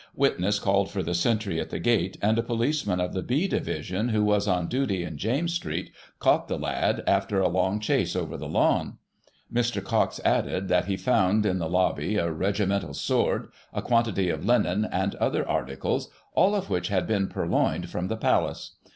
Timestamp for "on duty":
4.47-5.03